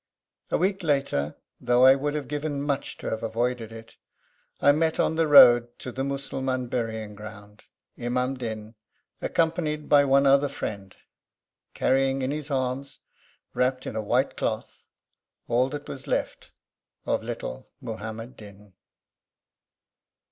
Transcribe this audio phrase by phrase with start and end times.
[0.49, 3.97] A week later, though I would have given much to have avoided it,
[4.59, 7.65] I met on the road to the Mussulman burying ground
[7.99, 8.73] Imam Din,
[9.21, 10.95] accompanied by one other friend,
[11.75, 12.97] carrying in his arms,
[13.53, 14.87] wrapped in a white cloth,
[15.47, 16.49] all that was left
[17.05, 18.73] of little Muhammad Din.